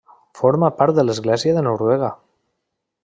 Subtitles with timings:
[0.39, 2.11] Forma part de l'Església de Noruega.